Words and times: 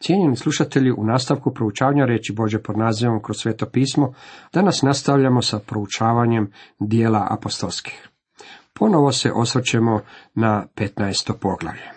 Cijenjeni 0.00 0.36
slušatelji, 0.36 0.92
u 0.92 1.04
nastavku 1.04 1.54
proučavanja 1.54 2.04
reći 2.04 2.32
Bože 2.32 2.62
pod 2.62 2.78
nazivom 2.78 3.22
kroz 3.22 3.36
sveto 3.36 3.66
pismo, 3.66 4.12
danas 4.52 4.82
nastavljamo 4.82 5.42
sa 5.42 5.58
proučavanjem 5.58 6.52
dijela 6.80 7.26
apostolskih. 7.30 8.08
Ponovo 8.72 9.12
se 9.12 9.32
osvrćemo 9.32 10.00
na 10.34 10.66
15. 10.76 11.32
poglavlje. 11.40 11.90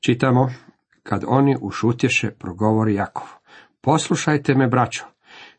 Čitamo, 0.00 0.50
kad 1.02 1.24
oni 1.26 1.56
ušutješe, 1.60 2.30
progovori 2.30 2.94
Jakov. 2.94 3.26
Poslušajte 3.80 4.54
me, 4.54 4.66
braćo. 4.68 5.04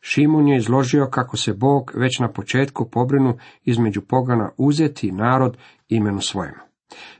Šimun 0.02 0.48
je 0.48 0.58
izložio 0.58 1.08
kako 1.12 1.38
se 1.38 1.54
Bog 1.54 1.92
već 1.96 2.20
na 2.20 2.32
početku 2.32 2.90
pobrinu 2.90 3.38
između 3.64 4.02
pogana 4.02 4.52
uzeti 4.58 5.12
narod 5.12 5.58
imenu 5.90 6.22
svojemu. 6.22 6.65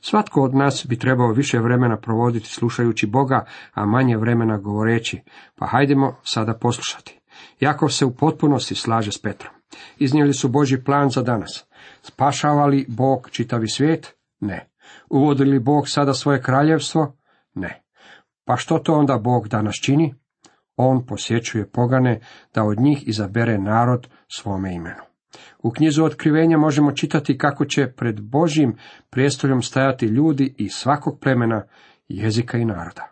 Svatko 0.02 0.44
od 0.44 0.56
nas 0.56 0.86
bi 0.90 1.00
trebao 1.00 1.32
više 1.32 1.60
vremena 1.60 1.98
provoditi 1.98 2.50
slušajući 2.50 3.08
Boga, 3.08 3.46
a 3.74 3.86
manje 3.86 4.18
vremena 4.18 4.58
govoreći, 4.58 5.22
pa 5.56 5.66
hajdemo 5.68 6.16
sada 6.24 6.54
poslušati. 6.54 7.20
Jakov 7.60 7.90
se 7.90 8.06
u 8.06 8.16
potpunosti 8.16 8.76
slaže 8.76 9.12
s 9.12 9.22
Petrom. 9.22 9.54
Iznijeli 9.98 10.34
su 10.34 10.50
Boži 10.50 10.84
plan 10.84 11.10
za 11.10 11.22
danas. 11.22 11.66
Spašava 12.02 12.66
li 12.66 12.86
Bog 12.90 13.30
čitavi 13.32 13.68
svijet? 13.68 14.16
Ne. 14.40 14.70
Uvodi 15.10 15.44
li 15.44 15.60
Bog 15.60 15.90
sada 15.90 16.14
svoje 16.14 16.42
kraljevstvo? 16.42 17.18
Ne. 17.54 17.84
Pa 18.46 18.58
što 18.58 18.80
to 18.80 18.94
onda 18.94 19.18
Bog 19.18 19.48
danas 19.48 19.76
čini? 19.76 20.16
On 20.76 21.06
posjećuje 21.06 21.72
pogane 21.72 22.22
da 22.54 22.64
od 22.64 22.80
njih 22.80 23.08
izabere 23.08 23.58
narod 23.58 24.08
svome 24.28 24.74
imenu. 24.74 25.05
U 25.64 25.72
knjizu 25.72 26.04
otkrivenja 26.04 26.58
možemo 26.58 26.92
čitati 26.92 27.38
kako 27.38 27.66
će 27.66 27.88
pred 27.88 28.22
Božjim 28.22 28.76
prijestoljom 29.10 29.62
stajati 29.62 30.06
ljudi 30.06 30.54
iz 30.58 30.72
svakog 30.72 31.20
plemena, 31.20 31.64
jezika 32.08 32.58
i 32.58 32.66
naroda. 32.66 33.12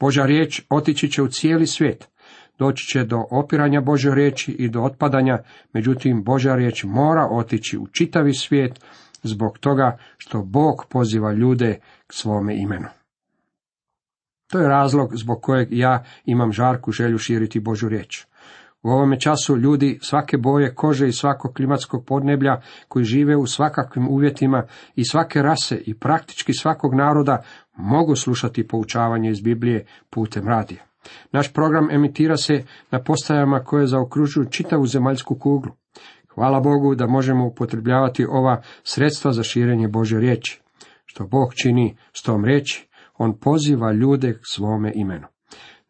Božja 0.00 0.26
riječ 0.26 0.62
otići 0.68 1.10
će 1.10 1.22
u 1.22 1.28
cijeli 1.28 1.66
svijet. 1.66 2.08
Doći 2.58 2.86
će 2.86 3.04
do 3.04 3.24
opiranja 3.30 3.80
Božje 3.80 4.14
riječi 4.14 4.52
i 4.52 4.68
do 4.68 4.82
otpadanja, 4.82 5.38
međutim 5.72 6.24
Božja 6.24 6.54
riječ 6.54 6.84
mora 6.84 7.28
otići 7.30 7.78
u 7.78 7.86
čitavi 7.86 8.34
svijet 8.34 8.80
zbog 9.22 9.58
toga 9.58 9.98
što 10.16 10.42
Bog 10.42 10.86
poziva 10.88 11.32
ljude 11.32 11.78
k 12.06 12.12
svome 12.12 12.56
imenu. 12.56 12.88
To 14.50 14.58
je 14.58 14.68
razlog 14.68 15.16
zbog 15.16 15.42
kojeg 15.42 15.68
ja 15.70 16.04
imam 16.24 16.52
žarku 16.52 16.92
želju 16.92 17.18
širiti 17.18 17.60
Božu 17.60 17.88
riječ. 17.88 18.26
U 18.82 18.88
ovome 18.90 19.20
času 19.20 19.56
ljudi 19.56 19.98
svake 20.02 20.36
boje 20.36 20.74
kože 20.74 21.08
i 21.08 21.12
svakog 21.12 21.54
klimatskog 21.54 22.04
podneblja 22.06 22.60
koji 22.88 23.04
žive 23.04 23.36
u 23.36 23.46
svakakvim 23.46 24.08
uvjetima 24.08 24.66
i 24.96 25.04
svake 25.04 25.42
rase 25.42 25.76
i 25.86 25.98
praktički 25.98 26.52
svakog 26.52 26.94
naroda 26.94 27.42
mogu 27.76 28.16
slušati 28.16 28.68
poučavanje 28.68 29.30
iz 29.30 29.40
Biblije 29.40 29.86
putem 30.10 30.48
radija. 30.48 30.82
Naš 31.32 31.52
program 31.52 31.90
emitira 31.90 32.36
se 32.36 32.64
na 32.90 33.02
postajama 33.02 33.64
koje 33.64 33.86
zaokružuju 33.86 34.50
čitavu 34.50 34.86
zemaljsku 34.86 35.38
kuglu. 35.38 35.72
Hvala 36.34 36.60
Bogu 36.60 36.94
da 36.94 37.06
možemo 37.06 37.46
upotrebljavati 37.46 38.26
ova 38.30 38.62
sredstva 38.82 39.32
za 39.32 39.42
širenje 39.42 39.88
Bože 39.88 40.18
riječi. 40.18 40.60
Što 41.04 41.26
Bog 41.26 41.54
čini 41.54 41.96
s 42.12 42.22
tom 42.22 42.44
riječi, 42.44 42.88
on 43.18 43.38
poziva 43.38 43.92
ljude 43.92 44.32
k 44.32 44.40
svome 44.42 44.92
imenu. 44.94 45.31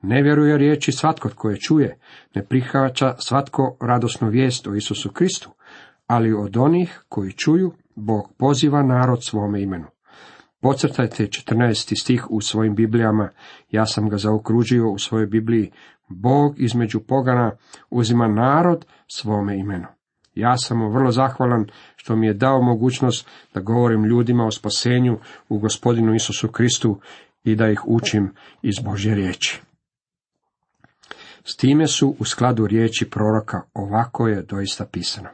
Ne 0.03 0.23
vjeruje 0.23 0.59
riječi 0.59 0.93
svatko 0.93 1.29
tko 1.29 1.51
je 1.51 1.61
čuje, 1.61 1.99
ne 2.35 2.45
prihvaća 2.45 3.15
svatko 3.19 3.77
radosnu 3.81 4.29
vijest 4.29 4.67
o 4.67 4.75
Isusu 4.75 5.11
Kristu, 5.11 5.51
ali 6.07 6.33
od 6.33 6.57
onih 6.57 7.05
koji 7.09 7.33
čuju, 7.33 7.73
Bog 7.95 8.33
poziva 8.39 8.83
narod 8.83 9.25
svome 9.25 9.63
imenu. 9.63 9.87
Pocrtajte 10.61 11.27
14. 11.27 12.03
stih 12.03 12.27
u 12.31 12.41
svojim 12.41 12.75
Biblijama, 12.75 13.29
ja 13.71 13.87
sam 13.87 14.09
ga 14.09 14.17
zaokružio 14.17 14.91
u 14.91 14.99
svojoj 14.99 15.27
Bibliji, 15.27 15.71
Bog 16.09 16.61
između 16.61 17.01
pogana 17.01 17.53
uzima 17.91 18.29
narod 18.29 18.87
svome 19.07 19.59
imenu. 19.59 19.87
Ja 20.35 20.57
sam 20.57 20.79
mu 20.79 20.91
vrlo 20.91 21.11
zahvalan 21.11 21.67
što 21.97 22.17
mi 22.17 22.27
je 22.27 22.35
dao 22.35 22.63
mogućnost 22.63 23.29
da 23.55 23.61
govorim 23.61 24.05
ljudima 24.05 24.47
o 24.47 24.51
spasenju 24.51 25.19
u 25.49 25.59
gospodinu 25.59 26.15
Isusu 26.15 26.49
Kristu 26.49 27.01
i 27.45 27.57
da 27.57 27.69
ih 27.69 27.81
učim 27.87 28.35
iz 28.63 28.75
Božje 28.85 29.15
riječi. 29.15 29.63
S 31.45 31.57
time 31.57 31.87
su 31.87 32.17
u 32.19 32.25
skladu 32.25 32.67
riječi 32.67 33.11
proroka, 33.11 33.63
ovako 33.75 34.29
je 34.29 34.43
doista 34.43 34.87
pisano. 34.87 35.29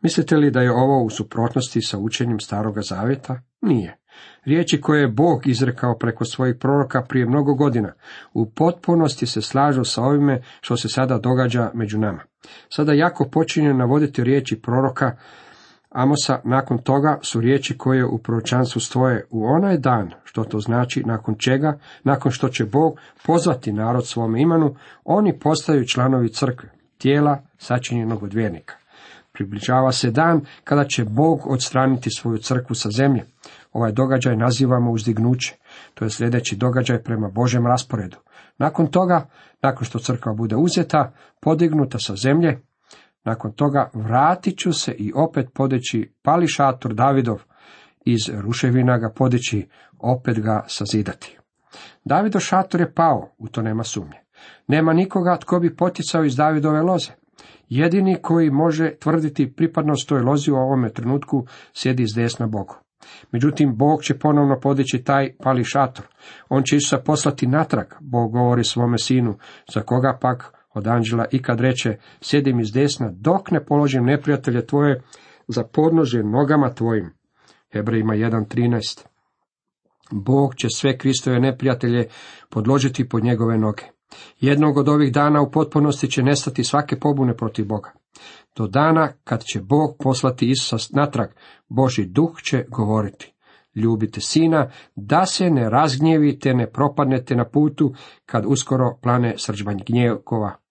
Mislite 0.00 0.36
li 0.36 0.50
da 0.50 0.60
je 0.60 0.72
ovo 0.72 1.02
u 1.04 1.10
suprotnosti 1.10 1.82
sa 1.82 1.98
učenjem 1.98 2.40
staroga 2.40 2.80
zavjeta? 2.82 3.40
Nije. 3.60 3.98
Riječi 4.44 4.80
koje 4.80 5.00
je 5.00 5.08
Bog 5.08 5.46
izrekao 5.46 5.98
preko 5.98 6.24
svojih 6.24 6.56
proroka 6.60 7.02
prije 7.02 7.26
mnogo 7.26 7.54
godina, 7.54 7.92
u 8.34 8.50
potpunosti 8.50 9.26
se 9.26 9.42
slažu 9.42 9.84
sa 9.84 10.02
ovime 10.02 10.42
što 10.60 10.76
se 10.76 10.88
sada 10.88 11.18
događa 11.18 11.70
među 11.74 11.98
nama. 11.98 12.22
Sada 12.68 12.92
jako 12.92 13.28
počinje 13.32 13.74
navoditi 13.74 14.24
riječi 14.24 14.60
proroka 14.62 15.16
Amosa, 15.96 16.40
nakon 16.44 16.78
toga 16.78 17.18
su 17.22 17.40
riječi 17.40 17.78
koje 17.78 18.04
u 18.04 18.18
proročanstvu 18.18 18.80
stoje 18.80 19.26
u 19.30 19.46
onaj 19.46 19.78
dan, 19.78 20.10
što 20.24 20.44
to 20.44 20.60
znači 20.60 21.02
nakon 21.06 21.34
čega, 21.38 21.78
nakon 22.04 22.32
što 22.32 22.48
će 22.48 22.64
Bog 22.64 22.98
pozvati 23.26 23.72
narod 23.72 24.06
svome 24.06 24.42
imenu, 24.42 24.74
oni 25.04 25.38
postaju 25.38 25.86
članovi 25.86 26.28
crkve, 26.28 26.70
tijela 26.98 27.42
sačinjenog 27.58 28.22
od 28.22 28.34
vjernika. 28.34 28.74
Približava 29.32 29.92
se 29.92 30.10
dan 30.10 30.40
kada 30.64 30.84
će 30.84 31.04
Bog 31.04 31.40
odstraniti 31.46 32.10
svoju 32.10 32.38
crkvu 32.38 32.74
sa 32.74 32.90
zemlje. 32.90 33.24
Ovaj 33.72 33.92
događaj 33.92 34.36
nazivamo 34.36 34.90
uzdignuće. 34.90 35.56
To 35.94 36.04
je 36.04 36.10
sljedeći 36.10 36.56
događaj 36.56 37.02
prema 37.02 37.28
Božem 37.28 37.66
rasporedu. 37.66 38.16
Nakon 38.58 38.86
toga, 38.86 39.26
nakon 39.62 39.84
što 39.84 39.98
crkva 39.98 40.32
bude 40.32 40.56
uzeta, 40.56 41.12
podignuta 41.40 41.98
sa 41.98 42.16
zemlje, 42.16 42.60
nakon 43.26 43.52
toga 43.52 43.90
vratit 43.94 44.58
ću 44.58 44.72
se 44.72 44.92
i 44.92 45.12
opet 45.14 45.46
podeći 45.54 46.12
pali 46.22 46.48
šator 46.48 46.94
Davidov, 46.94 47.42
iz 48.04 48.20
ruševina 48.40 48.98
ga 48.98 49.12
podići, 49.16 49.68
opet 49.98 50.40
ga 50.40 50.64
sazidati. 50.68 51.38
Davido 52.04 52.40
šator 52.40 52.80
je 52.80 52.92
pao, 52.94 53.28
u 53.38 53.48
to 53.48 53.62
nema 53.62 53.84
sumnje. 53.84 54.20
Nema 54.68 54.92
nikoga 54.92 55.38
tko 55.40 55.60
bi 55.60 55.76
poticao 55.76 56.24
iz 56.24 56.36
Davidove 56.36 56.82
loze. 56.82 57.12
Jedini 57.68 58.16
koji 58.22 58.50
može 58.50 58.94
tvrditi 59.00 59.52
pripadnost 59.52 60.08
toj 60.08 60.20
lozi 60.20 60.50
u 60.50 60.54
ovome 60.54 60.92
trenutku 60.92 61.46
sjedi 61.72 62.06
s 62.06 62.14
desna 62.14 62.46
Bogu. 62.46 62.74
Međutim, 63.32 63.76
Bog 63.76 64.02
će 64.02 64.18
ponovno 64.18 64.60
podići 64.60 65.02
taj 65.04 65.36
pali 65.42 65.64
šator. 65.64 66.06
On 66.48 66.62
će 66.62 66.76
Isusa 66.76 66.98
poslati 66.98 67.46
natrag, 67.46 67.86
Bog 68.00 68.32
govori 68.32 68.64
svome 68.64 68.98
sinu, 68.98 69.38
za 69.74 69.80
koga 69.80 70.18
pak 70.20 70.55
od 70.76 70.86
anđela 70.86 71.24
i 71.32 71.42
kad 71.42 71.60
reče, 71.60 71.96
sjedim 72.20 72.60
iz 72.60 72.72
desna, 72.72 73.10
dok 73.12 73.50
ne 73.50 73.64
položim 73.64 74.04
neprijatelje 74.04 74.66
tvoje 74.66 75.02
za 75.48 75.64
podnože 75.64 76.22
nogama 76.22 76.74
tvojim. 76.74 77.10
Hebrejima 77.72 78.14
1.13 78.14 79.06
Bog 80.10 80.54
će 80.54 80.68
sve 80.76 80.98
Kristove 80.98 81.40
neprijatelje 81.40 82.08
podložiti 82.50 83.08
pod 83.08 83.24
njegove 83.24 83.58
noge. 83.58 83.82
Jednog 84.40 84.76
od 84.76 84.88
ovih 84.88 85.12
dana 85.12 85.42
u 85.42 85.50
potpunosti 85.50 86.10
će 86.10 86.22
nestati 86.22 86.64
svake 86.64 86.98
pobune 86.98 87.36
protiv 87.36 87.66
Boga. 87.66 87.92
Do 88.56 88.66
dana 88.66 89.12
kad 89.24 89.44
će 89.44 89.60
Bog 89.60 89.96
poslati 89.98 90.50
Isusa 90.50 90.76
natrag, 90.92 91.28
Boži 91.68 92.06
duh 92.06 92.42
će 92.42 92.64
govoriti. 92.68 93.32
Ljubite 93.74 94.20
sina, 94.20 94.70
da 94.94 95.26
se 95.26 95.50
ne 95.50 95.70
razgnjevite, 95.70 96.54
ne 96.54 96.70
propadnete 96.70 97.36
na 97.36 97.44
putu, 97.44 97.94
kad 98.26 98.44
uskoro 98.46 98.98
plane 99.02 99.34
srđbanj 99.38 99.78
gnjevkova. 99.86 100.65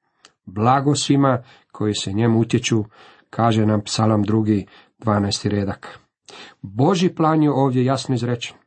Blago 0.45 0.95
svima 0.95 1.43
koji 1.71 1.93
se 1.93 2.13
njemu 2.13 2.39
utječu, 2.39 2.83
kaže 3.29 3.65
nam 3.65 3.81
psalam 3.81 4.23
drugi, 4.23 4.65
12. 4.99 5.49
redak. 5.49 5.99
Boži 6.61 7.09
plan 7.09 7.43
je 7.43 7.51
ovdje 7.51 7.85
jasno 7.85 8.15
izrečen. 8.15 8.57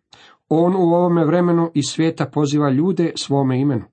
On 0.49 0.77
u 0.77 0.94
ovome 0.94 1.25
vremenu 1.25 1.71
i 1.75 1.83
svijeta 1.83 2.27
poziva 2.27 2.71
ljude 2.71 3.12
svome 3.17 3.61
imenu. 3.61 3.84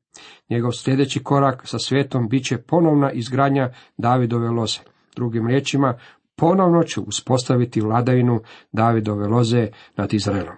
Njegov 0.50 0.72
sljedeći 0.72 1.24
korak 1.24 1.62
sa 1.68 1.80
svijetom 1.80 2.30
bit 2.30 2.46
će 2.46 2.58
ponovna 2.58 3.12
izgradnja 3.12 3.70
Davidove 3.98 4.50
loze. 4.50 4.80
Drugim 5.16 5.48
riječima, 5.48 5.98
ponovno 6.36 6.84
će 6.84 7.00
uspostaviti 7.00 7.82
vladavinu 7.82 8.40
Davidove 8.72 9.28
loze 9.28 9.68
nad 9.98 10.14
Izraelom. 10.14 10.56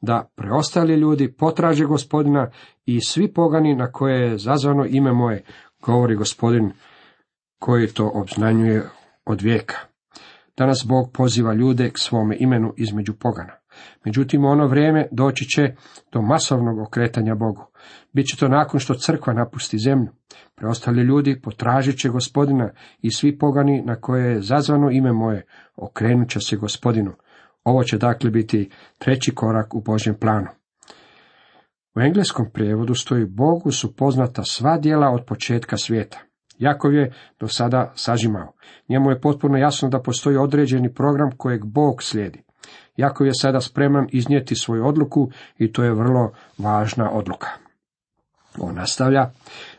Da 0.00 0.30
preostali 0.36 0.94
ljudi 0.94 1.32
potraže 1.32 1.84
gospodina 1.84 2.50
i 2.86 3.00
svi 3.00 3.32
pogani 3.32 3.74
na 3.74 3.92
koje 3.92 4.20
je 4.20 4.38
zazvano 4.38 4.86
ime 4.88 5.12
moje, 5.12 5.44
govori 5.86 6.16
gospodin 6.16 6.72
koji 7.58 7.86
to 7.86 8.10
obznanjuje 8.14 8.82
od 9.24 9.42
vijeka. 9.42 9.76
Danas 10.56 10.84
Bog 10.88 11.10
poziva 11.12 11.54
ljude 11.54 11.90
k 11.90 11.98
svome 11.98 12.36
imenu 12.40 12.74
između 12.76 13.14
pogana. 13.14 13.52
Međutim, 14.04 14.44
ono 14.44 14.66
vrijeme 14.66 15.08
doći 15.12 15.44
će 15.44 15.74
do 16.12 16.22
masovnog 16.22 16.78
okretanja 16.78 17.34
Bogu. 17.34 17.66
Biće 18.12 18.36
to 18.36 18.48
nakon 18.48 18.80
što 18.80 18.94
crkva 18.94 19.32
napusti 19.32 19.78
zemlju. 19.78 20.08
Preostali 20.54 21.02
ljudi 21.02 21.40
potražit 21.40 21.98
će 21.98 22.08
gospodina 22.08 22.70
i 23.02 23.10
svi 23.10 23.38
pogani 23.38 23.82
na 23.82 23.96
koje 24.00 24.32
je 24.32 24.42
zazvano 24.42 24.90
ime 24.90 25.12
moje 25.12 25.46
okrenut 25.76 26.28
će 26.28 26.40
se 26.40 26.56
gospodinu. 26.56 27.12
Ovo 27.64 27.84
će 27.84 27.98
dakle 27.98 28.30
biti 28.30 28.70
treći 28.98 29.34
korak 29.34 29.74
u 29.74 29.80
Božjem 29.80 30.14
planu. 30.20 30.48
U 31.96 32.00
engleskom 32.00 32.46
prijevodu 32.52 32.94
stoji 32.94 33.24
Bogu 33.24 33.70
su 33.70 33.96
poznata 33.96 34.44
sva 34.44 34.78
djela 34.78 35.10
od 35.10 35.24
početka 35.26 35.76
svijeta. 35.76 36.18
Jakov 36.58 36.94
je 36.94 37.12
do 37.40 37.48
sada 37.48 37.92
sažimao. 37.94 38.52
Njemu 38.88 39.10
je 39.10 39.20
potpuno 39.20 39.58
jasno 39.58 39.88
da 39.88 40.02
postoji 40.02 40.36
određeni 40.36 40.94
program 40.94 41.30
kojeg 41.36 41.64
Bog 41.64 42.02
slijedi. 42.02 42.42
Jakov 42.96 43.26
je 43.26 43.34
sada 43.34 43.60
spreman 43.60 44.06
iznijeti 44.12 44.54
svoju 44.54 44.86
odluku 44.86 45.30
i 45.58 45.72
to 45.72 45.84
je 45.84 45.94
vrlo 45.94 46.32
važna 46.58 47.10
odluka. 47.10 47.48
On 48.58 48.74
nastavlja, 48.74 49.30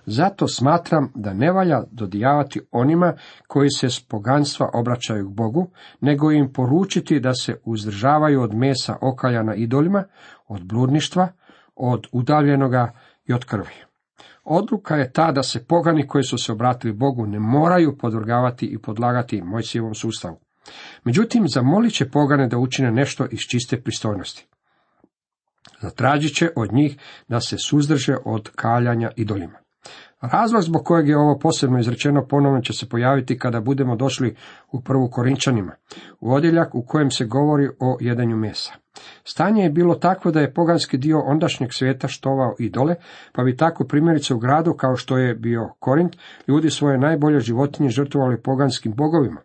zato 0.06 0.48
smatram 0.48 1.12
da 1.16 1.34
ne 1.34 1.52
valja 1.52 1.84
dodijavati 1.92 2.62
onima 2.72 3.14
koji 3.48 3.69
se 3.69 3.90
s 3.90 4.08
poganstva 4.08 4.69
obraćaju 4.74 5.25
k 5.25 5.34
Bogu, 5.34 5.69
nego 6.02 6.31
im 6.31 6.54
poručiti 6.54 7.19
da 7.19 7.34
se 7.34 7.60
uzdržavaju 7.66 8.42
od 8.42 8.54
mesa 8.54 8.98
okaljana 9.02 9.56
idolima, 9.56 10.04
od 10.48 10.64
bludništva, 10.64 11.28
od 11.78 12.08
udaljenoga 12.12 12.94
i 13.26 13.34
od 13.34 13.46
krvi. 13.46 13.74
Odluka 14.44 14.96
je 14.96 15.12
ta 15.12 15.32
da 15.32 15.44
se 15.44 15.66
pogani 15.66 16.08
koji 16.08 16.24
su 16.24 16.38
se 16.38 16.52
obratili 16.52 16.94
Bogu 16.94 17.26
ne 17.26 17.40
moraju 17.40 17.98
podvrgavati 17.98 18.66
i 18.66 18.78
podlagati 18.78 19.42
Mojsijevom 19.42 19.96
sustavu. 19.96 20.40
Međutim, 21.04 21.48
zamolit 21.48 21.94
će 21.94 22.10
pogane 22.10 22.48
da 22.48 22.58
učine 22.58 22.92
nešto 22.92 23.28
iz 23.32 23.40
čiste 23.40 23.82
pristojnosti. 23.82 24.48
Zatražit 25.82 26.36
će 26.36 26.50
od 26.56 26.74
njih 26.74 26.98
da 27.28 27.40
se 27.40 27.58
suzdrže 27.58 28.16
od 28.26 28.50
kaljanja 28.56 29.12
idolima. 29.16 29.67
Razlog 30.22 30.62
zbog 30.62 30.86
kojeg 30.86 31.08
je 31.08 31.18
ovo 31.18 31.40
posebno 31.40 31.80
izrečeno 31.80 32.28
ponovno 32.28 32.62
će 32.62 32.74
se 32.74 32.90
pojaviti 32.90 33.40
kada 33.40 33.62
budemo 33.62 33.96
došli 33.96 34.36
u 34.72 34.81
prvu 34.81 35.10
Korinčanima, 35.10 35.75
u 36.19 36.34
odjeljak 36.34 36.75
u 36.75 36.81
kojem 36.81 37.12
se 37.12 37.25
govori 37.25 37.69
o 37.80 37.98
jedanju 38.00 38.38
mesa. 38.38 38.74
Stanje 39.24 39.64
je 39.64 39.69
bilo 39.69 39.96
takvo 39.96 40.31
da 40.31 40.40
je 40.40 40.54
poganski 40.54 40.98
dio 40.98 41.19
ondašnjeg 41.19 41.74
svijeta 41.74 42.08
štovao 42.08 42.56
idole, 42.60 42.96
pa 43.34 43.44
bi 43.44 43.58
tako 43.58 43.84
primjerice 43.84 44.34
u 44.34 44.40
gradu 44.40 44.74
kao 44.74 44.96
što 44.96 45.18
je 45.18 45.36
bio 45.36 45.69
Korint, 45.80 46.16
ljudi 46.48 46.69
svoje 46.69 46.98
najbolje 46.98 47.40
životinje 47.40 47.90
žrtvovali 47.90 48.42
poganskim 48.42 48.94
bogovima. 48.96 49.42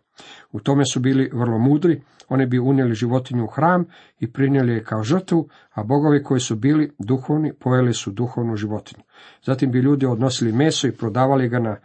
U 0.51 0.59
tome 0.59 0.83
su 0.85 0.99
bili 0.99 1.29
vrlo 1.33 1.57
mudri, 1.57 2.01
oni 2.29 2.45
bi 2.45 2.59
unijeli 2.59 2.95
životinju 2.95 3.43
u 3.43 3.47
hram 3.47 3.85
i 4.19 4.31
prinijeli 4.31 4.73
je 4.73 4.83
kao 4.83 5.03
žrtvu, 5.03 5.47
a 5.73 5.83
bogovi 5.83 6.23
koji 6.23 6.39
su 6.39 6.55
bili 6.55 6.91
duhovni 6.99 7.53
pojeli 7.53 7.93
su 7.93 8.11
duhovnu 8.11 8.55
životinju. 8.55 9.03
Zatim 9.45 9.71
bi 9.71 9.79
ljudi 9.79 10.05
odnosili 10.05 10.51
meso 10.51 10.87
i 10.87 10.91
prodavali 10.91 11.49
ga 11.49 11.59
na 11.59 11.77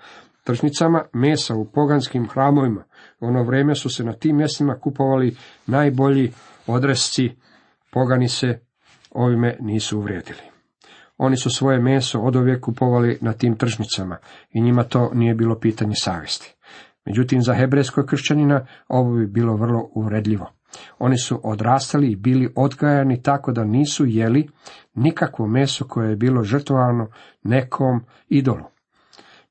tržnicama 0.45 1.05
mesa 1.13 1.55
u 1.55 1.65
poganskim 1.65 2.29
hramovima. 2.29 2.85
U 3.21 3.27
ono 3.27 3.43
vrijeme 3.43 3.75
su 3.75 3.91
se 3.91 4.05
na 4.05 4.13
tim 4.13 4.37
mjestima 4.37 4.79
kupovali 4.81 5.37
najbolji 5.67 6.33
odresci, 6.67 7.31
pogani 7.91 8.29
se 8.29 8.61
ovime 9.11 9.57
nisu 9.61 9.99
uvrijedili. 9.99 10.41
Oni 11.19 11.37
su 11.37 11.51
svoje 11.51 11.79
meso 11.79 12.21
odovijek 12.21 12.61
kupovali 12.61 13.19
na 13.21 13.33
tim 13.33 13.57
tržnicama 13.57 14.17
i 14.53 14.61
njima 14.61 14.85
to 14.85 15.11
nije 15.15 15.35
bilo 15.35 15.59
pitanje 15.59 15.95
savjesti. 15.95 16.58
Međutim, 17.09 17.43
za 17.43 17.55
hebrejskog 17.55 18.07
kršćanina 18.07 18.67
ovo 18.89 19.15
bi 19.15 19.27
bilo 19.27 19.57
vrlo 19.57 19.91
uvredljivo. 19.95 20.53
Oni 20.99 21.19
su 21.19 21.41
odrastali 21.45 22.11
i 22.11 22.17
bili 22.17 22.53
odgajani 22.57 23.23
tako 23.23 23.53
da 23.53 23.65
nisu 23.65 24.07
jeli 24.07 24.49
nikakvo 24.95 25.47
meso 25.47 25.85
koje 25.85 26.11
je 26.11 26.17
bilo 26.17 26.43
žrtvovano 26.43 27.09
nekom 27.43 28.01
idolu. 28.29 28.65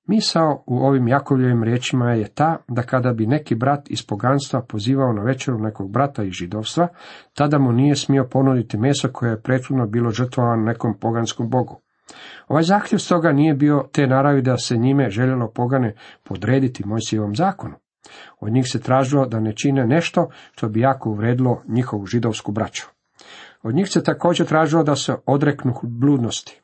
Misao 0.07 0.63
u 0.67 0.77
ovim 0.77 1.07
Jakovljevim 1.07 1.63
riječima 1.63 2.11
je 2.11 2.27
ta 2.27 2.57
da 2.67 2.81
kada 2.81 3.13
bi 3.13 3.27
neki 3.27 3.55
brat 3.55 3.89
iz 3.91 4.05
poganstva 4.07 4.61
pozivao 4.61 5.13
na 5.13 5.23
večeru 5.23 5.59
nekog 5.59 5.91
brata 5.91 6.23
iz 6.23 6.31
židovstva, 6.31 6.87
tada 7.33 7.59
mu 7.59 7.71
nije 7.71 7.95
smio 7.95 8.27
ponuditi 8.31 8.77
meso 8.77 9.09
koje 9.13 9.29
je 9.29 9.41
prethodno 9.41 9.87
bilo 9.87 10.11
žrtvovano 10.11 10.63
nekom 10.63 10.99
poganskom 10.99 11.49
bogu. 11.49 11.81
Ovaj 12.47 12.63
zahtjev 12.63 12.99
stoga 12.99 13.31
nije 13.31 13.53
bio 13.53 13.83
te 13.91 14.07
naravi 14.07 14.41
da 14.41 14.57
se 14.57 14.77
njime 14.77 15.09
željelo 15.09 15.51
pogane 15.51 15.95
podrediti 16.23 16.87
Mojsijevom 16.87 17.35
zakonu. 17.35 17.75
Od 18.39 18.53
njih 18.53 18.65
se 18.71 18.81
tražilo 18.81 19.25
da 19.25 19.39
ne 19.39 19.55
čine 19.55 19.85
nešto 19.85 20.29
što 20.51 20.69
bi 20.69 20.79
jako 20.79 21.09
uvredilo 21.09 21.61
njihovu 21.67 22.05
židovsku 22.05 22.51
braću. 22.51 22.85
Od 23.63 23.75
njih 23.75 23.89
se 23.89 24.03
također 24.03 24.47
tražilo 24.47 24.83
da 24.83 24.95
se 24.95 25.15
odreknu 25.25 25.73
bludnosti. 25.83 26.61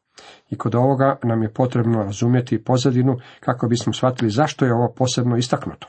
I 0.49 0.57
kod 0.57 0.75
ovoga 0.75 1.17
nam 1.23 1.43
je 1.43 1.53
potrebno 1.53 2.03
razumjeti 2.03 2.63
pozadinu 2.63 3.17
kako 3.39 3.67
bismo 3.67 3.93
shvatili 3.93 4.29
zašto 4.29 4.65
je 4.65 4.73
ovo 4.73 4.93
posebno 4.97 5.37
istaknuto. 5.37 5.87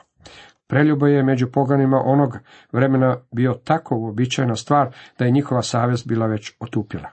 Preljubo 0.67 1.07
je 1.07 1.23
među 1.23 1.47
poganima 1.51 2.01
onog 2.05 2.37
vremena 2.71 3.17
bio 3.31 3.53
tako 3.53 3.95
uobičajena 3.95 4.55
stvar 4.55 4.95
da 5.19 5.25
je 5.25 5.31
njihova 5.31 5.61
savjest 5.61 6.07
bila 6.07 6.27
već 6.27 6.53
otupila. 6.59 7.09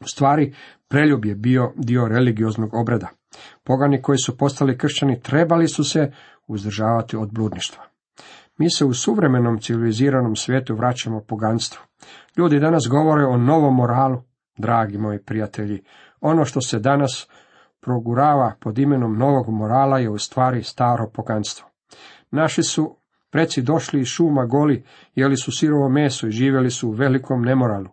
U 0.00 0.04
stvari, 0.06 0.54
preljub 0.88 1.24
je 1.24 1.34
bio 1.34 1.72
dio 1.76 2.08
religioznog 2.08 2.74
obreda. 2.74 3.08
Pogani 3.64 4.02
koji 4.02 4.18
su 4.18 4.38
postali 4.38 4.78
kršćani 4.78 5.20
trebali 5.20 5.68
su 5.68 5.84
se 5.84 6.12
uzdržavati 6.46 7.16
od 7.16 7.32
bludništva. 7.32 7.82
Mi 8.58 8.70
se 8.70 8.84
u 8.84 8.94
suvremenom 8.94 9.58
civiliziranom 9.58 10.36
svijetu 10.36 10.74
vraćamo 10.74 11.20
poganstvu. 11.20 11.82
Ljudi 12.36 12.60
danas 12.60 12.82
govore 12.90 13.24
o 13.24 13.36
novom 13.36 13.74
moralu, 13.74 14.22
dragi 14.58 14.98
moji 14.98 15.18
prijatelji. 15.18 15.82
Ono 16.20 16.44
što 16.44 16.60
se 16.60 16.78
danas 16.78 17.28
progurava 17.80 18.54
pod 18.60 18.78
imenom 18.78 19.18
novog 19.18 19.48
morala 19.48 19.98
je 19.98 20.10
u 20.10 20.18
stvari 20.18 20.62
staro 20.62 21.10
poganstvo. 21.14 21.68
Naši 22.30 22.62
su 22.62 22.96
preci 23.30 23.62
došli 23.62 24.00
iz 24.00 24.06
šuma 24.06 24.46
goli, 24.46 24.84
jeli 25.14 25.36
su 25.36 25.52
sirovo 25.52 25.88
meso 25.88 26.26
i 26.26 26.30
živjeli 26.30 26.70
su 26.70 26.88
u 26.88 26.92
velikom 26.92 27.42
nemoralu. 27.42 27.88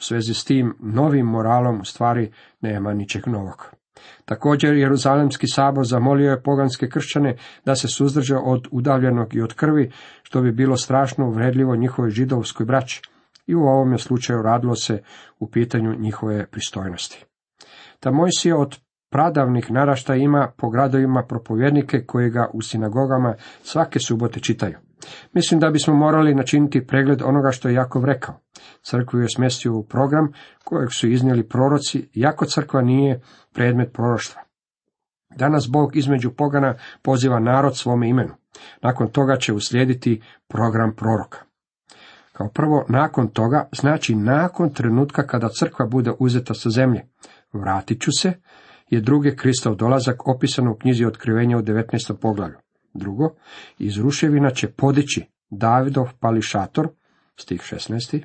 U 0.00 0.02
svezi 0.02 0.34
s 0.34 0.44
tim 0.44 0.76
novim 0.80 1.26
moralom 1.26 1.80
u 1.80 1.84
stvari 1.84 2.32
nema 2.60 2.92
ničeg 2.92 3.26
novog. 3.26 3.74
Također 4.24 4.74
Jeruzalemski 4.74 5.46
sabor 5.48 5.86
zamolio 5.86 6.30
je 6.30 6.42
poganske 6.42 6.88
kršćane 6.88 7.36
da 7.64 7.74
se 7.74 7.88
suzdrže 7.88 8.36
od 8.36 8.68
udavljenog 8.70 9.34
i 9.34 9.42
od 9.42 9.54
krvi, 9.54 9.90
što 10.22 10.42
bi 10.42 10.52
bilo 10.52 10.76
strašno 10.76 11.26
uvredljivo 11.26 11.76
njihovoj 11.76 12.10
židovskoj 12.10 12.66
braći. 12.66 13.02
I 13.46 13.54
u 13.54 13.60
ovome 13.60 13.98
slučaju 13.98 14.42
radilo 14.42 14.74
se 14.74 15.02
u 15.38 15.50
pitanju 15.50 15.94
njihove 15.98 16.46
pristojnosti. 16.46 17.24
Ta 18.00 18.10
Mojsija 18.10 18.56
od 18.56 18.78
pradavnih 19.10 19.70
narašta 19.70 20.14
ima 20.14 20.52
po 20.56 20.70
gradovima 20.70 21.22
propovjednike 21.28 22.04
koji 22.06 22.30
ga 22.30 22.50
u 22.52 22.62
sinagogama 22.62 23.34
svake 23.62 23.98
subote 23.98 24.40
čitaju. 24.40 24.78
Mislim 25.32 25.60
da 25.60 25.70
bismo 25.70 25.94
morali 25.94 26.34
načiniti 26.34 26.86
pregled 26.86 27.22
onoga 27.22 27.50
što 27.50 27.68
je 27.68 27.74
Jakov 27.74 28.04
rekao. 28.04 28.34
Crkvu 28.82 29.20
je 29.20 29.28
smjestio 29.28 29.74
u 29.74 29.84
program 29.84 30.32
kojeg 30.64 30.88
su 30.92 31.08
iznijeli 31.08 31.48
proroci, 31.48 32.08
jako 32.14 32.44
crkva 32.46 32.82
nije 32.82 33.20
predmet 33.52 33.92
proroštva. 33.92 34.42
Danas 35.36 35.68
Bog 35.70 35.96
između 35.96 36.30
pogana 36.30 36.74
poziva 37.02 37.40
narod 37.40 37.76
svome 37.76 38.08
imenu. 38.08 38.34
Nakon 38.82 39.08
toga 39.08 39.36
će 39.36 39.52
uslijediti 39.52 40.22
program 40.48 40.96
proroka. 40.96 41.38
Kao 42.32 42.48
prvo, 42.48 42.84
nakon 42.88 43.28
toga, 43.28 43.68
znači 43.72 44.14
nakon 44.14 44.72
trenutka 44.74 45.26
kada 45.26 45.48
crkva 45.48 45.86
bude 45.86 46.12
uzeta 46.18 46.54
sa 46.54 46.70
zemlje. 46.70 47.06
Vratit 47.52 48.02
ću 48.02 48.10
se, 48.12 48.32
je 48.88 49.00
drugi 49.00 49.36
Kristov 49.36 49.74
dolazak 49.74 50.28
opisan 50.28 50.68
u 50.68 50.76
knjizi 50.76 51.04
Otkrivenja 51.04 51.58
u 51.58 51.62
19. 51.62 52.16
poglavlju. 52.20 52.56
Drugo, 52.94 53.34
iz 53.78 53.98
ruševina 53.98 54.50
će 54.50 54.72
podići 54.72 55.24
Davidov 55.50 56.08
pališator, 56.20 56.88
stih 57.36 57.60
16. 57.60 58.24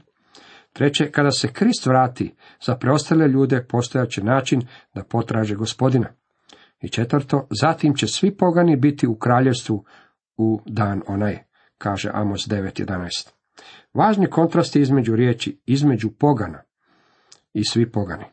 Treće, 0.77 1.11
kada 1.11 1.31
se 1.31 1.53
Krist 1.53 1.85
vrati, 1.85 2.35
za 2.65 2.75
preostale 2.75 3.27
ljude 3.27 3.65
postojaće 3.69 4.23
način 4.23 4.61
da 4.93 5.03
potraže 5.03 5.55
gospodina. 5.55 6.07
I 6.81 6.89
četvrto, 6.89 7.47
zatim 7.61 7.95
će 7.95 8.07
svi 8.07 8.37
pogani 8.37 8.75
biti 8.75 9.07
u 9.07 9.15
kraljevstvu 9.15 9.85
u 10.37 10.61
dan 10.65 11.01
onaj, 11.07 11.39
kaže 11.77 12.09
Amos 12.13 12.47
9.11. 12.47 13.29
Važni 13.93 14.27
kontrast 14.29 14.75
je 14.75 14.81
između 14.81 15.15
riječi 15.15 15.61
između 15.65 16.09
pogana 16.19 16.61
i 17.53 17.65
svi 17.65 17.91
pogani. 17.91 18.25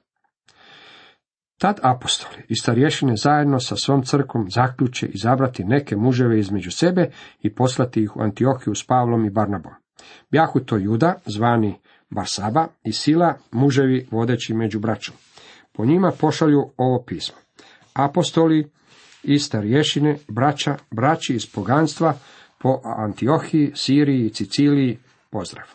Tad 1.59 1.81
apostoli 1.83 2.45
i 2.49 2.57
starješine 2.57 3.17
zajedno 3.17 3.61
sa 3.61 3.77
svom 3.77 4.03
crkvom 4.03 4.51
zaključe 4.51 5.07
izabrati 5.07 5.65
neke 5.65 5.97
muževe 5.97 6.39
između 6.39 6.71
sebe 6.71 7.11
i 7.41 7.55
poslati 7.55 8.03
ih 8.03 8.17
u 8.17 8.21
Antiohiju 8.21 8.75
s 8.75 8.87
Pavlom 8.87 9.25
i 9.25 9.31
Barnabom. 9.31 9.73
Bjahu 10.31 10.61
to 10.61 10.77
Juda, 10.77 11.15
zvani 11.27 11.79
Barsaba, 12.15 12.67
i 12.85 12.93
Sila, 12.93 13.35
muževi 13.53 14.07
vodeći 14.11 14.55
među 14.55 14.79
braćom. 14.79 15.15
Po 15.73 15.85
njima 15.85 16.13
pošalju 16.21 16.73
ovo 16.77 17.05
pismo. 17.07 17.37
Apostoli 17.95 18.71
i 19.23 19.39
starješine, 19.39 20.19
braća, 20.29 20.77
braći 20.91 21.35
iz 21.35 21.47
poganstva, 21.47 22.15
po 22.59 22.81
Antiohiji, 22.85 23.73
Siriji 23.75 24.27
i 24.27 24.31
Ciciliji, 24.31 24.99
pozdrav. 25.31 25.67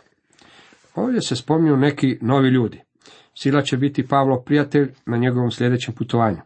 Ovdje 0.96 1.22
se 1.22 1.36
spominju 1.36 1.78
neki 1.78 2.18
novi 2.22 2.50
ljudi. 2.50 2.82
Sila 3.36 3.62
će 3.62 3.78
biti 3.78 4.08
Pavlo 4.08 4.42
prijatelj 4.46 4.94
na 5.06 5.18
njegovom 5.18 5.52
sljedećem 5.52 5.94
putovanju. 5.94 6.42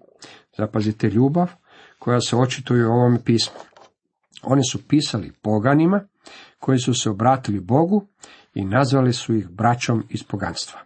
Zapazite 0.57 1.09
ljubav 1.09 1.51
koja 1.99 2.21
se 2.21 2.35
očituje 2.35 2.87
u 2.87 2.91
ovome 2.91 3.23
pismu. 3.25 3.59
Oni 4.43 4.61
su 4.71 4.87
pisali 4.87 5.31
poganima 5.41 6.03
koji 6.59 6.79
su 6.79 6.93
se 6.93 7.09
obratili 7.09 7.59
Bogu 7.59 8.07
i 8.53 8.65
nazvali 8.65 9.13
su 9.13 9.35
ih 9.35 9.49
braćom 9.49 10.03
iz 10.09 10.23
poganstva. 10.23 10.79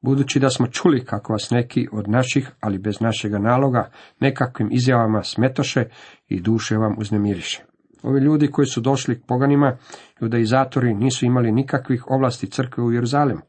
Budući 0.00 0.40
da 0.40 0.50
smo 0.50 0.66
čuli 0.66 1.04
kako 1.04 1.32
vas 1.32 1.50
neki 1.50 1.88
od 1.92 2.08
naših, 2.08 2.50
ali 2.60 2.78
bez 2.78 3.00
našega 3.00 3.38
naloga, 3.38 3.90
nekakvim 4.20 4.68
izjavama 4.72 5.22
smetoše 5.22 5.84
i 6.28 6.40
duše 6.40 6.76
vam 6.76 6.94
uznemiriše. 6.98 7.64
Ovi 8.02 8.20
ljudi 8.20 8.50
koji 8.50 8.66
su 8.66 8.80
došli 8.80 9.20
k 9.20 9.26
poganima, 9.26 9.76
judaizatori, 10.20 10.94
nisu 10.94 11.26
imali 11.26 11.52
nikakvih 11.52 12.04
ovlasti 12.06 12.50
crkve 12.50 12.84
u 12.84 12.92
Jeruzalemu. 12.92 13.40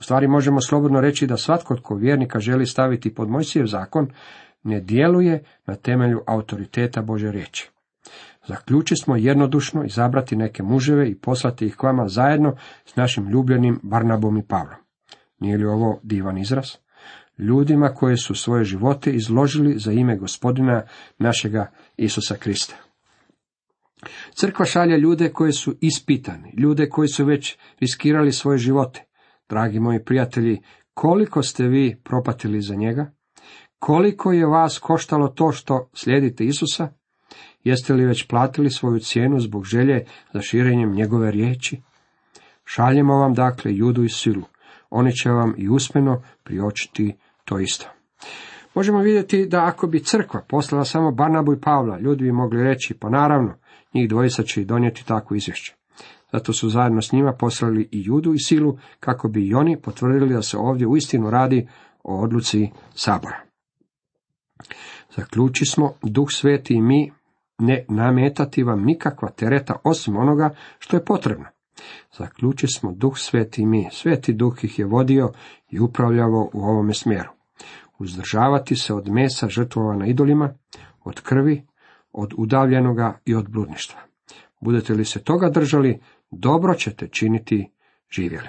U 0.00 0.02
stvari 0.02 0.28
možemo 0.28 0.60
slobodno 0.60 1.00
reći 1.00 1.26
da 1.26 1.36
svatko 1.36 1.76
tko 1.76 1.94
vjernika 1.94 2.38
želi 2.38 2.66
staviti 2.66 3.14
pod 3.14 3.30
Mojsijev 3.30 3.66
zakon, 3.66 4.10
ne 4.62 4.80
djeluje 4.80 5.44
na 5.66 5.74
temelju 5.74 6.22
autoriteta 6.26 7.02
Bože 7.02 7.30
riječi. 7.30 7.70
Zaključi 8.46 8.96
smo 8.96 9.16
jednodušno 9.16 9.84
izabrati 9.84 10.36
neke 10.36 10.62
muževe 10.62 11.08
i 11.08 11.18
poslati 11.18 11.66
ih 11.66 11.76
k 11.76 11.82
vama 11.82 12.08
zajedno 12.08 12.56
s 12.84 12.96
našim 12.96 13.28
ljubljenim 13.28 13.80
Barnabom 13.82 14.36
i 14.36 14.46
Pavlom. 14.46 14.78
Nije 15.40 15.56
li 15.56 15.64
ovo 15.64 16.00
divan 16.02 16.38
izraz? 16.38 16.66
Ljudima 17.38 17.88
koje 17.88 18.16
su 18.16 18.34
svoje 18.34 18.64
živote 18.64 19.12
izložili 19.12 19.78
za 19.78 19.92
ime 19.92 20.16
gospodina 20.16 20.82
našega 21.18 21.70
Isusa 21.96 22.34
Krista. 22.34 22.74
Crkva 24.34 24.64
šalje 24.64 24.98
ljude 24.98 25.32
koji 25.32 25.52
su 25.52 25.74
ispitani, 25.80 26.54
ljude 26.56 26.88
koji 26.88 27.08
su 27.08 27.24
već 27.24 27.58
riskirali 27.80 28.32
svoje 28.32 28.58
živote. 28.58 29.04
Dragi 29.48 29.80
moji 29.80 30.04
prijatelji, 30.04 30.62
koliko 30.94 31.42
ste 31.42 31.64
vi 31.64 32.00
propatili 32.04 32.60
za 32.60 32.74
njega? 32.74 33.12
Koliko 33.78 34.32
je 34.32 34.46
vas 34.46 34.78
koštalo 34.78 35.28
to 35.28 35.52
što 35.52 35.90
slijedite 35.94 36.44
Isusa? 36.44 36.88
Jeste 37.66 37.94
li 37.94 38.04
već 38.04 38.26
platili 38.26 38.70
svoju 38.70 38.98
cijenu 38.98 39.40
zbog 39.40 39.64
želje 39.64 40.04
za 40.32 40.40
širenjem 40.40 40.92
njegove 40.92 41.30
riječi? 41.30 41.82
Šaljemo 42.64 43.16
vam 43.16 43.34
dakle 43.34 43.76
judu 43.76 44.04
i 44.04 44.08
silu. 44.08 44.42
Oni 44.90 45.12
će 45.12 45.30
vam 45.30 45.54
i 45.58 45.68
usmeno 45.68 46.22
priočiti 46.44 47.16
to 47.44 47.58
isto. 47.58 47.86
Možemo 48.74 48.98
vidjeti 48.98 49.46
da 49.46 49.64
ako 49.64 49.86
bi 49.86 50.04
crkva 50.04 50.44
poslala 50.48 50.84
samo 50.84 51.10
Barnabu 51.10 51.52
i 51.52 51.60
Pavla, 51.60 51.98
ljudi 51.98 52.24
bi 52.24 52.32
mogli 52.32 52.62
reći, 52.62 52.94
pa 52.94 53.10
naravno, 53.10 53.54
njih 53.94 54.08
dvojica 54.08 54.42
će 54.42 54.62
i 54.62 54.64
donijeti 54.64 55.06
takvo 55.06 55.36
izvješće. 55.36 55.74
Zato 56.32 56.52
su 56.52 56.68
zajedno 56.68 57.02
s 57.02 57.12
njima 57.12 57.32
poslali 57.32 57.88
i 57.92 58.02
judu 58.04 58.34
i 58.34 58.38
silu, 58.38 58.78
kako 59.00 59.28
bi 59.28 59.46
i 59.46 59.54
oni 59.54 59.80
potvrdili 59.80 60.34
da 60.34 60.42
se 60.42 60.56
ovdje 60.56 60.86
uistinu 60.86 61.30
radi 61.30 61.68
o 62.02 62.22
odluci 62.22 62.70
sabora. 62.94 63.40
Zaključi 65.16 65.64
smo, 65.64 65.92
Duh 66.02 66.28
Sveti 66.30 66.74
i 66.74 66.82
mi 66.82 67.12
ne 67.58 67.84
nametati 67.88 68.62
vam 68.62 68.84
nikakva 68.84 69.28
tereta 69.28 69.76
osim 69.84 70.16
onoga 70.16 70.54
što 70.78 70.96
je 70.96 71.04
potrebno. 71.04 71.46
Zaključi 72.18 72.66
smo 72.66 72.92
Duh 72.92 73.12
Sveti 73.16 73.66
mi, 73.66 73.88
Sveti 73.92 74.32
Duh 74.32 74.64
ih 74.64 74.78
je 74.78 74.84
vodio 74.84 75.32
i 75.70 75.80
upravljavo 75.80 76.50
u 76.52 76.60
ovome 76.60 76.94
smjeru. 76.94 77.30
Uzdržavati 77.98 78.76
se 78.76 78.94
od 78.94 79.08
mesa 79.08 79.48
žrtvovana 79.48 80.06
idolima, 80.06 80.54
od 81.04 81.20
krvi, 81.20 81.66
od 82.12 82.34
udavljenoga 82.36 83.20
i 83.24 83.34
od 83.34 83.48
bludništva. 83.48 84.00
Budete 84.60 84.94
li 84.94 85.04
se 85.04 85.24
toga 85.24 85.50
držali, 85.50 86.00
dobro 86.30 86.74
ćete 86.74 87.08
činiti 87.08 87.72
živjeli. 88.10 88.48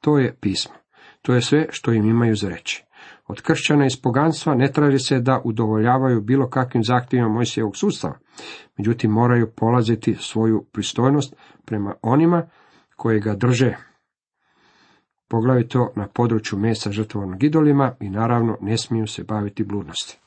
To 0.00 0.18
je 0.18 0.36
pismo. 0.40 0.74
To 1.22 1.34
je 1.34 1.42
sve 1.42 1.66
što 1.70 1.92
im 1.92 2.08
imaju 2.08 2.36
za 2.36 2.48
reći. 2.48 2.84
Od 3.26 3.40
kršćana 3.40 3.86
iz 3.86 4.00
poganstva 4.02 4.54
ne 4.54 4.72
traži 4.72 4.98
se 4.98 5.20
da 5.20 5.40
udovoljavaju 5.44 6.20
bilo 6.20 6.50
kakvim 6.50 6.84
zahtjevima 6.84 7.28
Mojsijevog 7.28 7.76
sustava, 7.76 8.18
međutim 8.78 9.10
moraju 9.10 9.50
polaziti 9.56 10.16
svoju 10.20 10.66
pristojnost 10.72 11.34
prema 11.64 11.94
onima 12.02 12.46
koji 12.96 13.20
ga 13.20 13.34
drže, 13.34 13.76
poglavito 15.28 15.92
na 15.96 16.08
području 16.08 16.58
mesa 16.58 16.90
žrtvovanog 16.90 17.42
idolima 17.42 17.96
i 18.00 18.10
naravno 18.10 18.56
ne 18.60 18.78
smiju 18.78 19.06
se 19.06 19.24
baviti 19.24 19.64
bludnosti. 19.64 20.18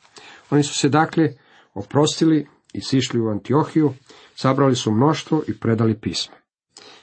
Oni 0.49 0.63
su 0.63 0.73
se 0.73 0.89
dakle 0.89 1.29
oprostili 1.73 2.47
i 2.73 2.81
sišli 2.81 3.19
u 3.19 3.29
Antiohiju, 3.29 3.93
sabrali 4.35 4.75
su 4.75 4.91
mnoštvo 4.91 5.41
i 5.47 5.59
predali 5.59 5.99
pismo. 5.99 6.35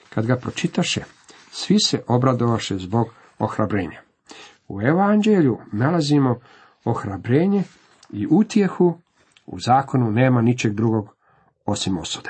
Kad 0.09 0.25
ga 0.25 0.35
pročitaše, 0.35 1.03
svi 1.51 1.79
se 1.79 2.03
obradovaše 2.07 2.77
zbog 2.77 3.07
ohrabrenja. 3.39 4.04
U 4.67 4.81
evanđelju 4.81 5.57
nalazimo 5.71 6.39
ohrabrenje 6.85 7.63
i 8.09 8.27
utjehu, 8.31 8.97
u 9.45 9.59
zakonu 9.59 10.11
nema 10.11 10.41
ničeg 10.41 10.73
drugog 10.73 11.15
osim 11.65 11.97
osude. 11.97 12.29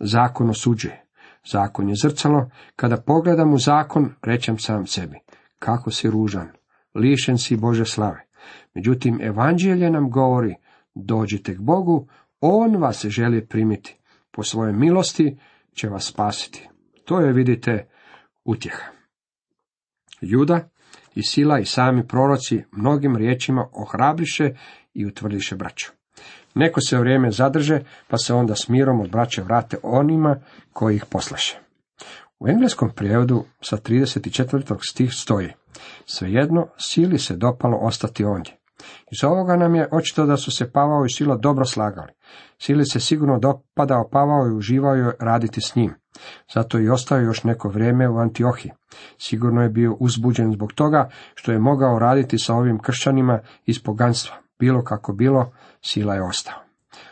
Zakon 0.00 0.50
osuđuje, 0.50 1.04
zakon 1.52 1.88
je 1.88 1.94
zrcalo, 2.02 2.50
kada 2.76 2.96
pogledam 2.96 3.54
u 3.54 3.58
zakon, 3.58 4.14
rećem 4.22 4.58
sam 4.58 4.86
sebi, 4.86 5.18
kako 5.58 5.90
si 5.90 6.10
ružan, 6.10 6.48
lišen 6.94 7.38
si 7.38 7.56
Bože 7.56 7.84
slave. 7.84 8.26
Međutim, 8.74 9.20
evanđelje 9.22 9.90
nam 9.90 10.10
govori, 10.10 10.54
dođite 10.94 11.54
k 11.54 11.60
Bogu, 11.60 12.08
On 12.40 12.76
vas 12.76 13.06
želi 13.06 13.46
primiti, 13.46 13.96
po 14.30 14.42
svojoj 14.42 14.72
milosti 14.72 15.38
će 15.74 15.88
vas 15.88 16.04
spasiti. 16.04 16.68
To 17.04 17.20
je, 17.20 17.32
vidite, 17.32 17.88
utjeha. 18.44 18.84
Juda 20.20 20.68
i 21.16 21.22
sila 21.22 21.58
i 21.58 21.64
sami 21.64 22.06
proroci 22.06 22.64
mnogim 22.72 23.16
riječima 23.16 23.68
ohrabriše 23.72 24.50
i 24.94 25.06
utvrdiše 25.06 25.56
braću. 25.56 25.92
Neko 26.54 26.80
se 26.80 26.98
vrijeme 26.98 27.30
zadrže, 27.30 27.80
pa 28.08 28.16
se 28.18 28.34
onda 28.34 28.54
s 28.54 28.68
mirom 28.68 29.00
od 29.00 29.10
braće 29.10 29.42
vrate 29.42 29.76
onima 29.82 30.36
koji 30.72 30.96
ih 30.96 31.04
poslaše. 31.10 31.58
U 32.40 32.48
engleskom 32.48 32.90
prijevodu 32.90 33.44
sa 33.60 33.76
34. 33.76 34.76
stih 34.90 35.14
stoji 35.14 35.52
Svejedno, 36.06 36.66
sili 36.78 37.18
se 37.18 37.36
dopalo 37.36 37.76
ostati 37.76 38.24
ondje. 38.24 38.56
Iz 39.12 39.24
ovoga 39.24 39.56
nam 39.56 39.74
je 39.74 39.88
očito 39.92 40.26
da 40.26 40.36
su 40.36 40.50
se 40.50 40.70
Pavao 40.72 41.04
i 41.04 41.10
Sila 41.10 41.36
dobro 41.36 41.64
slagali. 41.64 42.12
Sili 42.58 42.84
se 42.86 43.00
sigurno 43.00 43.38
dopadao 43.38 44.08
Pavao 44.12 44.46
i 44.46 44.56
uživao 44.56 44.94
je 44.94 45.12
raditi 45.20 45.60
s 45.60 45.76
njim. 45.76 45.94
Zato 46.54 46.78
i 46.78 46.88
ostao 46.88 47.18
još 47.18 47.44
neko 47.44 47.68
vrijeme 47.68 48.08
u 48.08 48.18
Antiohiji. 48.18 48.72
Sigurno 49.18 49.62
je 49.62 49.68
bio 49.68 49.96
uzbuđen 50.00 50.52
zbog 50.52 50.72
toga 50.72 51.10
što 51.34 51.52
je 51.52 51.58
mogao 51.58 51.98
raditi 51.98 52.38
sa 52.38 52.54
ovim 52.54 52.78
kršćanima 52.78 53.40
iz 53.66 53.82
poganstva. 53.82 54.36
Bilo 54.58 54.84
kako 54.84 55.12
bilo, 55.12 55.52
Sila 55.80 56.14
je 56.14 56.22
ostao. 56.22 56.54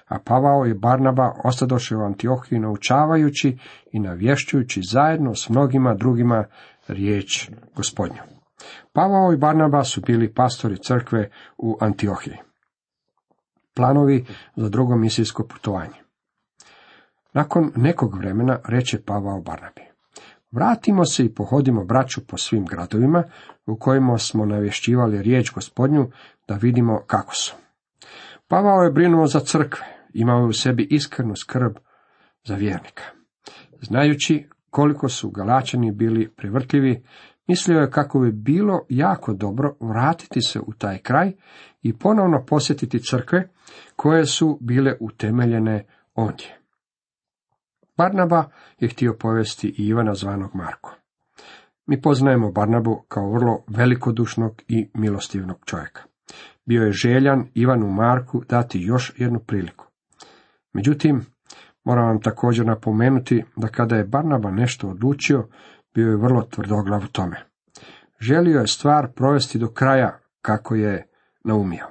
A 0.08 0.18
Pavao 0.24 0.66
i 0.66 0.74
Barnaba 0.74 1.32
ostadoše 1.44 1.96
u 1.96 2.00
Antiohiji 2.00 2.58
naučavajući 2.58 3.58
i 3.92 4.00
navješćujući 4.00 4.80
zajedno 4.82 5.34
s 5.34 5.48
mnogima 5.48 5.94
drugima 5.94 6.44
riječ 6.88 7.50
gospodnju. 7.76 8.20
Pavao 8.92 9.32
i 9.32 9.36
Barnaba 9.36 9.84
su 9.84 10.00
bili 10.00 10.34
pastori 10.34 10.78
crkve 10.78 11.30
u 11.58 11.78
Antiohiji. 11.80 12.36
Planovi 13.74 14.26
za 14.56 14.68
drugo 14.68 14.96
misijsko 14.96 15.46
putovanje. 15.46 16.03
Nakon 17.34 17.72
nekog 17.76 18.18
vremena 18.18 18.58
reče 18.64 19.02
Pavao 19.02 19.40
Barnabi. 19.40 19.82
Vratimo 20.52 21.04
se 21.04 21.24
i 21.24 21.34
pohodimo 21.34 21.84
braću 21.84 22.26
po 22.26 22.38
svim 22.38 22.64
gradovima 22.64 23.24
u 23.66 23.76
kojima 23.76 24.18
smo 24.18 24.46
navješćivali 24.46 25.22
riječ 25.22 25.52
gospodnju 25.52 26.10
da 26.48 26.54
vidimo 26.54 27.02
kako 27.06 27.34
su. 27.34 27.54
Pavao 28.48 28.82
je 28.82 28.92
brinuo 28.92 29.26
za 29.26 29.40
crkve, 29.40 29.86
imao 30.14 30.40
je 30.40 30.46
u 30.46 30.52
sebi 30.52 30.86
iskrenu 30.90 31.36
skrb 31.36 31.72
za 32.44 32.54
vjernika. 32.54 33.02
Znajući 33.80 34.48
koliko 34.70 35.08
su 35.08 35.30
Galačani 35.30 35.92
bili 35.92 36.28
privrtljivi, 36.36 37.04
mislio 37.46 37.80
je 37.80 37.90
kako 37.90 38.20
bi 38.20 38.32
bilo 38.32 38.86
jako 38.88 39.32
dobro 39.32 39.76
vratiti 39.80 40.42
se 40.42 40.60
u 40.60 40.72
taj 40.78 40.98
kraj 40.98 41.32
i 41.82 41.98
ponovno 41.98 42.44
posjetiti 42.46 43.02
crkve 43.02 43.48
koje 43.96 44.26
su 44.26 44.58
bile 44.60 44.96
utemeljene 45.00 45.86
ondje. 46.14 46.63
Barnaba 47.96 48.44
je 48.78 48.88
htio 48.88 49.16
povesti 49.20 49.68
i 49.78 49.86
Ivana 49.86 50.14
zvanog 50.14 50.50
Marko. 50.54 50.94
Mi 51.86 52.02
poznajemo 52.02 52.52
Barnabu 52.52 53.04
kao 53.08 53.32
vrlo 53.32 53.64
velikodušnog 53.68 54.62
i 54.68 54.88
milostivnog 54.94 55.56
čovjeka. 55.64 56.02
Bio 56.66 56.82
je 56.82 56.92
željan 56.92 57.46
Ivanu 57.54 57.90
Marku 57.90 58.44
dati 58.48 58.80
još 58.80 59.12
jednu 59.16 59.38
priliku. 59.38 59.86
Međutim, 60.72 61.26
moram 61.84 62.06
vam 62.06 62.20
također 62.20 62.66
napomenuti 62.66 63.44
da 63.56 63.68
kada 63.68 63.96
je 63.96 64.04
Barnaba 64.04 64.50
nešto 64.50 64.88
odlučio, 64.88 65.48
bio 65.94 66.10
je 66.10 66.16
vrlo 66.16 66.42
tvrdoglav 66.42 67.04
u 67.04 67.08
tome. 67.12 67.36
Želio 68.20 68.60
je 68.60 68.66
stvar 68.66 69.12
provesti 69.12 69.58
do 69.58 69.68
kraja 69.68 70.18
kako 70.42 70.74
je 70.74 71.06
naumio. 71.44 71.86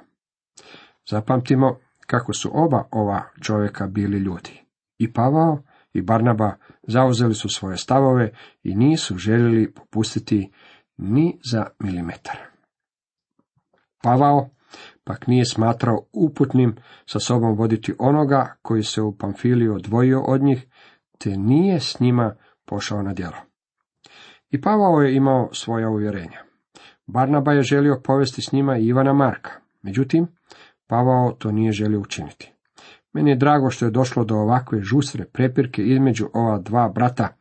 Zapamtimo 1.10 1.78
kako 2.06 2.32
su 2.32 2.50
oba 2.52 2.84
ova 2.90 3.22
čovjeka 3.40 3.86
bili 3.86 4.18
ljudi. 4.18 4.64
I 4.98 5.12
Pavao 5.12 5.62
i 5.94 6.02
Barnaba 6.02 6.56
zauzeli 6.82 7.34
su 7.34 7.48
svoje 7.48 7.76
stavove 7.76 8.30
i 8.62 8.74
nisu 8.74 9.16
željeli 9.18 9.72
popustiti 9.74 10.52
ni 10.96 11.38
za 11.52 11.66
milimetar. 11.78 12.36
Pavao 14.02 14.48
pak 15.04 15.26
nije 15.26 15.44
smatrao 15.44 16.06
uputnim 16.12 16.76
sa 17.06 17.18
sobom 17.18 17.56
voditi 17.56 17.94
onoga 17.98 18.56
koji 18.62 18.82
se 18.82 19.02
u 19.02 19.16
Pamfiliju 19.18 19.74
odvojio 19.74 20.20
od 20.20 20.42
njih, 20.42 20.66
te 21.18 21.30
nije 21.30 21.80
s 21.80 22.00
njima 22.00 22.36
pošao 22.64 23.02
na 23.02 23.12
djelo. 23.12 23.36
I 24.50 24.60
Pavao 24.60 25.00
je 25.02 25.16
imao 25.16 25.48
svoja 25.52 25.88
uvjerenja. 25.88 26.44
Barnaba 27.06 27.52
je 27.52 27.62
želio 27.62 28.00
povesti 28.04 28.42
s 28.42 28.52
njima 28.52 28.78
Ivana 28.78 29.12
Marka. 29.12 29.50
Međutim, 29.82 30.26
Pavao 30.86 31.32
to 31.32 31.52
nije 31.52 31.72
želio 31.72 32.00
učiniti. 32.00 32.53
Meni 33.14 33.30
je 33.30 33.36
drago 33.36 33.70
što 33.70 33.84
je 33.84 33.90
došlo 33.90 34.24
do 34.24 34.34
ovakve 34.34 34.82
žustre 34.82 35.24
prepirke 35.24 35.82
između 35.82 36.28
ova 36.32 36.58
dva 36.58 36.88
brata, 36.88 37.36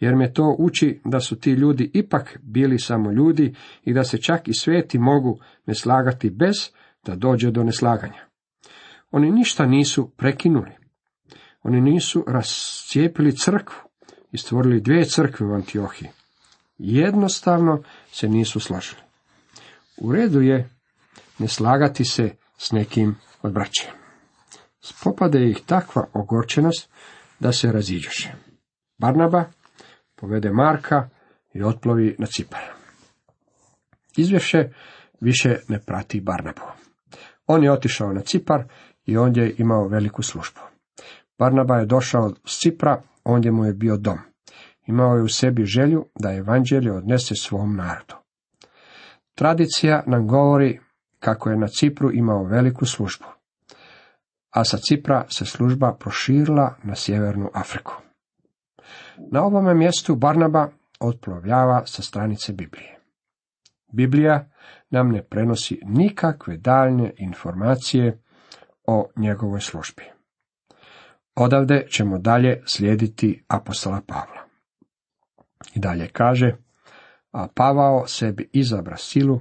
jer 0.00 0.16
me 0.16 0.32
to 0.32 0.56
uči 0.58 1.00
da 1.04 1.20
su 1.20 1.36
ti 1.36 1.50
ljudi 1.50 1.90
ipak 1.94 2.38
bili 2.42 2.78
samo 2.78 3.12
ljudi 3.12 3.54
i 3.84 3.92
da 3.94 4.04
se 4.04 4.18
čak 4.18 4.48
i 4.48 4.54
sveti 4.54 4.98
mogu 4.98 5.38
ne 5.66 5.74
slagati 5.74 6.30
bez 6.30 6.54
da 7.06 7.14
dođe 7.14 7.50
do 7.50 7.62
neslaganja. 7.62 8.26
Oni 9.10 9.30
ništa 9.30 9.66
nisu 9.66 10.10
prekinuli. 10.16 10.70
Oni 11.62 11.80
nisu 11.80 12.24
rascijepili 12.28 13.36
crkvu 13.36 13.76
i 14.32 14.38
stvorili 14.38 14.80
dvije 14.80 15.04
crkve 15.04 15.46
u 15.46 15.54
Antiohiji. 15.54 16.08
Jednostavno 16.78 17.82
se 18.12 18.28
nisu 18.28 18.60
slažili. 18.60 19.02
U 19.96 20.12
redu 20.12 20.40
je 20.40 20.70
ne 21.38 21.48
slagati 21.48 22.04
se 22.04 22.30
s 22.58 22.72
nekim 22.72 23.16
od. 23.42 24.01
Spopade 24.84 25.50
ih 25.50 25.60
takva 25.66 26.06
ogorčenost 26.12 26.90
da 27.40 27.52
se 27.52 27.72
raziđoše. 27.72 28.32
Barnaba 28.98 29.44
povede 30.14 30.52
Marka 30.52 31.08
i 31.54 31.62
otplovi 31.62 32.16
na 32.18 32.26
Cipar. 32.26 32.62
Izvješće 34.16 34.72
više 35.20 35.56
ne 35.68 35.80
prati 35.80 36.20
Barnabu. 36.20 36.62
On 37.46 37.64
je 37.64 37.72
otišao 37.72 38.12
na 38.12 38.20
Cipar 38.20 38.64
i 39.06 39.16
ondje 39.16 39.42
je 39.42 39.54
imao 39.58 39.88
veliku 39.88 40.22
službu. 40.22 40.60
Barnaba 41.38 41.76
je 41.76 41.86
došao 41.86 42.30
s 42.46 42.58
Cipra, 42.58 43.02
ondje 43.24 43.52
mu 43.52 43.64
je 43.64 43.72
bio 43.72 43.96
dom. 43.96 44.18
Imao 44.86 45.16
je 45.16 45.22
u 45.22 45.28
sebi 45.28 45.64
želju 45.64 46.06
da 46.18 46.34
evanđelje 46.34 46.92
odnese 46.92 47.34
svom 47.34 47.76
narodu. 47.76 48.14
Tradicija 49.34 50.02
nam 50.06 50.26
govori 50.26 50.80
kako 51.18 51.50
je 51.50 51.56
na 51.56 51.66
Cipru 51.68 52.12
imao 52.12 52.44
veliku 52.44 52.86
službu, 52.86 53.24
a 54.52 54.64
sa 54.64 54.78
Cipra 54.78 55.26
se 55.28 55.44
služba 55.44 55.96
proširila 56.00 56.76
na 56.82 56.94
sjevernu 56.94 57.50
Afriku. 57.54 57.92
Na 59.32 59.44
ovome 59.44 59.74
mjestu 59.74 60.16
Barnaba 60.16 60.68
otplovljava 61.00 61.86
sa 61.86 62.02
stranice 62.02 62.52
Biblije. 62.52 62.98
Biblija 63.92 64.50
nam 64.90 65.08
ne 65.08 65.22
prenosi 65.22 65.80
nikakve 65.84 66.56
daljnje 66.56 67.12
informacije 67.16 68.22
o 68.86 69.10
njegovoj 69.16 69.60
službi. 69.60 70.02
Odavde 71.34 71.86
ćemo 71.90 72.18
dalje 72.18 72.62
slijediti 72.66 73.44
apostola 73.48 74.00
Pavla. 74.06 74.42
I 75.74 75.80
dalje 75.80 76.08
kaže, 76.08 76.56
a 77.32 77.48
Pavao 77.54 78.06
sebi 78.06 78.50
izabra 78.52 78.96
silu, 78.96 79.40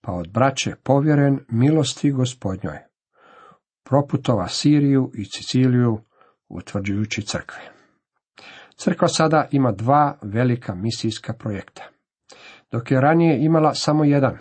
pa 0.00 0.12
od 0.12 0.28
braće 0.32 0.74
povjeren 0.82 1.38
milosti 1.48 2.10
gospodnjoj, 2.10 2.78
proputova 3.84 4.48
Siriju 4.48 5.10
i 5.14 5.24
Siciliju, 5.24 6.00
utvrđujući 6.48 7.22
crkve. 7.22 7.62
Crkva 8.76 9.08
sada 9.08 9.48
ima 9.50 9.72
dva 9.72 10.18
velika 10.22 10.74
misijska 10.74 11.32
projekta, 11.32 11.82
dok 12.70 12.90
je 12.90 13.00
ranije 13.00 13.44
imala 13.44 13.74
samo 13.74 14.04
jedan. 14.04 14.38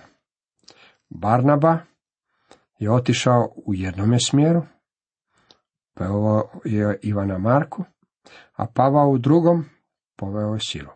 Barnaba 1.10 1.78
je 2.80 2.92
otišao 2.92 3.54
u 3.66 3.74
jednome 3.74 4.20
smjeru, 4.20 4.64
ovo 6.00 6.62
je 6.66 7.00
Ivana 7.02 7.38
Marku, 7.38 7.84
a 8.54 8.66
Pavao 8.66 9.10
u 9.10 9.18
drugom 9.18 9.66
poveo 10.16 10.54
je 10.54 10.60
silu. 10.60 10.90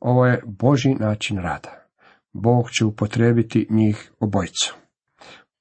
Ovo 0.00 0.26
je 0.26 0.42
Boži 0.46 0.94
način 0.94 1.38
rada. 1.38 1.84
Bog 2.32 2.70
će 2.70 2.84
upotrebiti 2.84 3.66
njih 3.70 4.12
obojicu. 4.20 4.76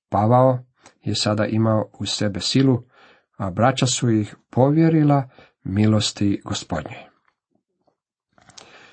Pavao 0.10 0.60
je 1.04 1.16
sada 1.16 1.46
imao 1.46 1.90
u 2.00 2.06
sebe 2.06 2.40
silu, 2.40 2.84
a 3.38 3.50
braća 3.50 3.86
su 3.86 4.10
ih 4.10 4.36
povjerila 4.50 5.30
milosti 5.64 6.42
gospodnje. 6.46 6.98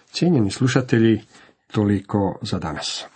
Cijenjeni 0.07 0.51
slušatelji, 0.51 1.21
toliko 1.73 2.39
za 2.43 2.59
danas. 2.59 3.07